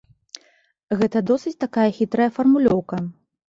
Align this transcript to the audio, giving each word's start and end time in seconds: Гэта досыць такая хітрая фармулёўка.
Гэта 1.01 1.21
досыць 1.33 1.55
такая 1.65 1.87
хітрая 2.01 2.29
фармулёўка. 2.41 2.95